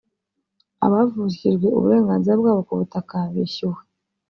[0.85, 3.79] Abavukijwe uburenganzira bwabo ku butaka bishyuwe